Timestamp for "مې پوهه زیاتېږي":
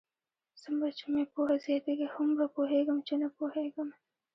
1.11-2.07